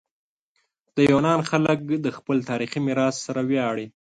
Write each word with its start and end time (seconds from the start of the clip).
د 0.95 0.97
یونان 1.11 1.39
خلک 1.49 1.77
د 2.05 2.07
خپل 2.17 2.37
تاریخي 2.49 2.79
میراث 2.87 3.15
سره 3.25 3.41
ویاړي. 3.49 3.87